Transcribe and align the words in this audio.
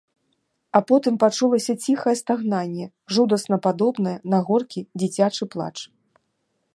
А 0.77 0.79
потым 0.91 1.17
пачулася 1.23 1.75
ціхае 1.87 2.13
стагнанне, 2.21 2.87
жудасна 3.17 3.57
падобнае 3.67 4.15
на 4.35 4.39
горкі 4.51 4.81
дзіцячы 5.03 5.43
плач. 5.57 5.73